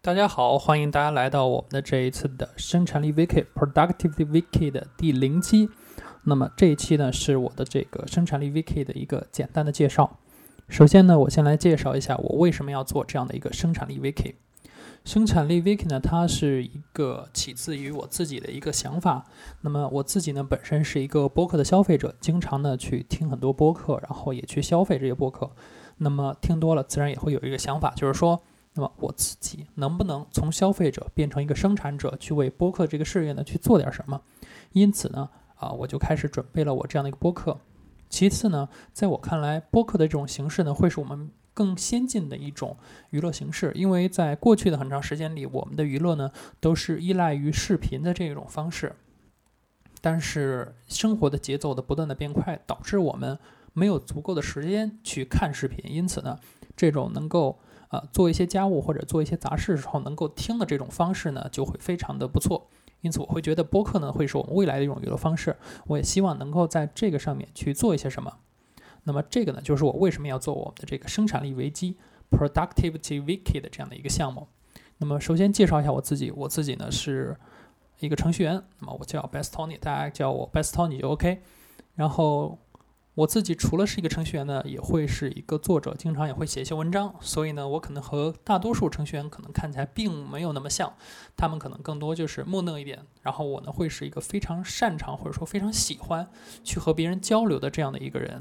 [0.00, 5.68] 大家好，欢迎大家来到我们的这一次的生产力 Wiki Productivity Wiki 的第零期。
[6.22, 10.18] 那么这一期呢，是我的这个生产力 Wiki 的一个简单的介绍。
[10.68, 14.34] 首先呢，我先来介绍一下我为什么要做这样的一个生产力 Wiki。
[15.04, 19.24] 生产力 Wiki 呢，它是一个起自于我自己的一个想法。
[19.62, 25.50] 那么我自己呢，本身是一个播客的消费者，经常呢去听很多播客，然后也去消费这些播客。
[25.96, 28.40] 那么听多了，自然也会有一个想法，就是说，
[28.78, 34.22] 那么我自己能不能从消费者变成一个生产者，去为播客这个事业呢去做点什么？
[34.70, 37.58] 因此呢，啊，我就开始准备了我这样的一个播客。
[38.08, 42.76] 其次呢，在我看来，播客的这种形式呢，会是我们更先进的一种
[43.10, 48.94] 娱乐形式，因为在过去的很长时间里，我们的娱乐呢都是依赖于视频的这种方式。
[50.00, 53.36] 但是生活的节奏的不断的变快，导致我们
[53.72, 56.38] 没有足够的时间去看视频，因此呢，
[56.76, 62.68] 这种能够啊做一些家务或者做一些杂事的时候能够听的这种方式呢，就会非常的不错。
[63.00, 65.56] 因此，我会觉得播客呢会是我们未来的一种娱乐方式。
[65.86, 68.38] 我也希望能够在这个上面去做一些什么。
[69.04, 71.96] 那么，这个呢就是我为什么要做我们的这个生产力危机
[72.30, 74.48] （Productivity Wiki） 的这样的一个项目。
[74.98, 77.36] 那么，首先介绍一下我自己，我自己呢是
[78.00, 78.62] 一个程序员。
[78.80, 81.42] 那么，我叫 Best Tony，大家叫我 Best Tony 就 OK。
[81.94, 82.58] 然后。
[83.18, 87.12] 我自己除了是一个程序员呢，也会是一个作者，经常也会写一些文章。
[87.20, 90.92] 所以呢，我可能和大多数程序员可能看起来并没有那么像，
[91.36, 93.00] 他们可能更多就是木讷一点。
[93.22, 96.28] 然后我呢，会是一个非常擅长或者说非常喜欢
[96.62, 98.40] 去和别人交流的这样的一个人。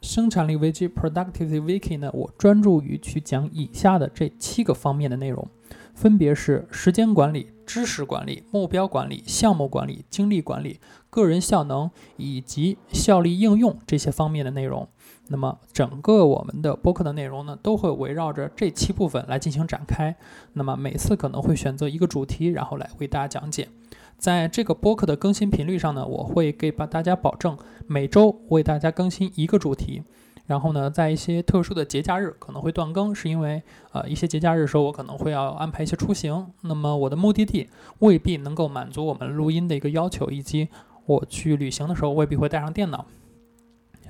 [0.00, 5.48] 生产力危机 （Productivity Wiki） 呢，我专注于去讲以下的这七个方面的内容，
[5.94, 7.52] 分别是时间管理。
[7.64, 10.80] 知识管理、目标管理、项目管理、精力管理、
[11.12, 14.88] 个人效能以及效力应用这些方面的内容。
[15.28, 20.16] 那么，整个我们的播客的内容呢，都会围绕着这七部分来进行展开。
[20.54, 23.68] 那么，每次可能会选择一个主题，然后来为大家讲解。
[24.16, 30.02] 在这个播客的更新频率上呢，我会给把大家保证每周为大家更新一个主题。
[30.46, 37.68] 然后呢，在一些特殊的节假日可能会断更，是因为呃一些节假日的时候我可能会要安排一些出行，那么我的目的地
[38.00, 40.68] 未必能够满足我们录音的一个要求，以及
[41.06, 43.06] 我去旅行的时候未必会带上电脑，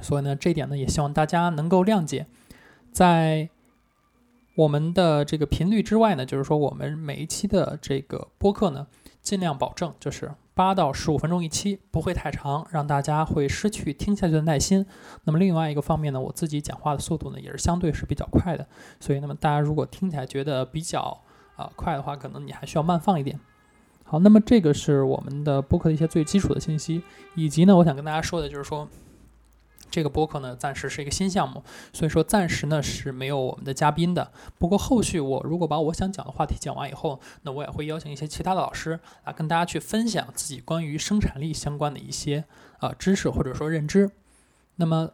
[0.00, 2.26] 所以呢，这点呢也希望大家能够谅解。
[2.90, 3.48] 在
[4.54, 8.86] 我们的这个频率之外呢，就是说我们每一期的这个播客呢，
[9.20, 10.32] 尽量保证就是。
[10.54, 14.84] 八到十五分钟一期，不会太长，让大家会失去听下去的耐心。
[15.24, 18.66] 那么另外一个方面呢，我自己讲话的速度呢也是相对是比较快的，
[19.00, 21.22] 所以那么大家如果听起来觉得比较
[21.56, 23.40] 啊快的话，可能你还需要慢放一点。
[24.12, 27.02] 好，那么这个是我们的播客的一些最基础的信息，
[27.34, 28.86] 以及呢，我想跟大家说的就是说。
[29.90, 31.62] 这个播客呢，暂时是一个新项目，
[31.94, 34.30] 所以说暂时呢是没有我们的嘉宾的。
[34.58, 42.44] 不过后续我如果把我想讲的话题讲完以后，那我也会邀请一些其他的老师来跟大家去分享自己关于生产力相关的一些
[42.80, 44.10] 呃知识或者说认知。
[44.76, 45.10] 那么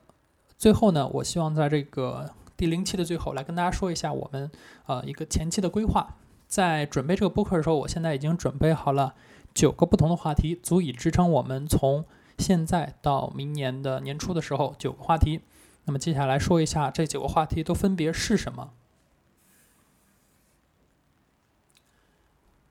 [0.56, 4.50] 最后呢，我希望在这个第零期的最后来跟大家说一下我们
[4.86, 6.16] 呃一个前期的规划。
[6.48, 9.14] 在准备这个播客的时候，我现在已经准备好了
[9.54, 12.04] 九个不同的话题，足以支撑我们从。
[12.38, 15.40] 现在到明年的年初的时候，九个话题。
[15.84, 18.70] 那么接下来说一下这九个话题都分别是什么。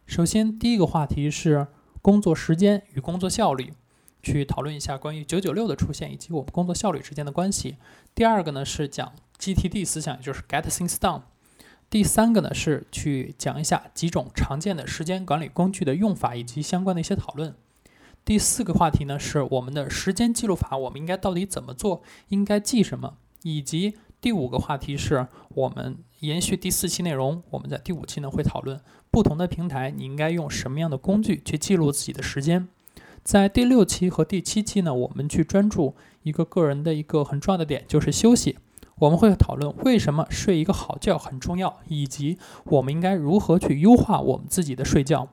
[0.06, 1.68] 首先，第一个话题是
[2.02, 3.74] 工作时间与工作效率，
[4.24, 7.76] 去讨论一下关于九九六的出现以及我们工作效率之间的关系。
[8.16, 11.24] 第二个呢是讲 GTD 思想，也就是 Get Things Done。
[11.90, 17.56] 第三个呢是去讲一下几种常见的时间管理工具的用法以及相关的一些讨论。
[18.26, 22.02] 第四个话题呢是我们的时间记录法，我们应该到底怎么做？
[22.28, 23.16] 应该记什么？
[23.44, 32.68] 以及第五个话题是我们延续第四期内容，我们在第五期呢会讨论不同的平台，你应该用什么样的工具去记录自己的时间。
[33.24, 38.58] 在第六期和第七期呢，我们去专注一个个人的一个很重要的点，就是休息。
[39.00, 45.30] 我们会讨论为什么睡一个好觉很重要，以及我们应该如何去优化我们自己的睡觉。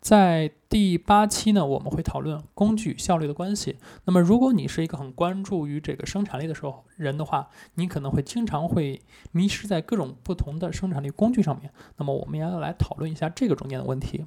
[0.00, 3.76] 在第八期呢，我们会讨论工具效率的关系。
[4.04, 9.02] 那么，如果你是一个很关注于这个生产力的时候人的话，你可能会经常会
[9.32, 11.72] 迷失在各种不同的生产力工具上面。
[11.96, 14.24] 那么，我们要来讨论一下这个中间的问题，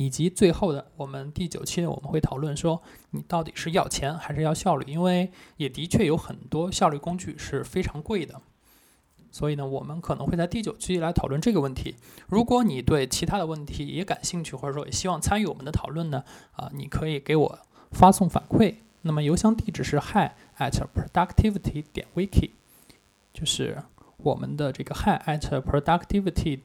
[0.00, 2.80] 以及最后的我们第九期，我们会讨论说
[3.10, 8.40] 你到底是要钱还是要效率，因为也的确有很多效率工具是非常贵的。
[9.30, 11.96] 所以呢，我们可能会在第九期来讨论这个问题。
[12.28, 17.58] 如果你对其他的问题也感兴趣，或者说也希望参与我们的讨论呢，啊，你可以给我
[17.90, 18.76] 发送反馈。
[19.02, 22.52] 那么邮箱地址是 hi at productivity 点 wiki，
[23.34, 23.82] 就是
[24.16, 26.60] 我们的这个 hi at productivity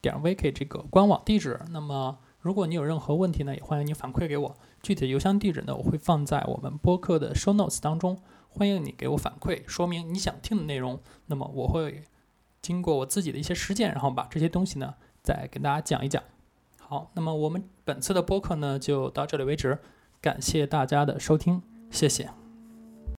[0.00, 1.60] 点 wiki 这个官网地址。
[1.70, 4.54] 那么，如果你有任何问题呢，也欢迎你反馈给我。
[4.82, 8.20] 具体的邮箱地址呢，我会放在我们播客的 show notes 当中。
[8.50, 11.00] 欢迎你给我反馈，说明你想听的内容。
[11.24, 12.02] 那么，我会
[12.60, 14.92] 经过我自己的一些实践，然后把这些东西呢，
[15.22, 16.22] 再给大家讲一讲。
[16.78, 19.78] 好，那么我们本次的播客呢，就到这里为止。
[20.20, 22.43] 感谢大家的收听，谢谢。